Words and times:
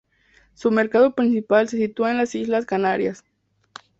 Su 0.55 0.71
mercado 0.71 1.13
principal 1.13 1.67
se 1.69 1.77
sitúa 1.77 2.09
en 2.09 2.17
las 2.17 2.33
Islas 2.33 2.65
Canarias. 2.65 3.23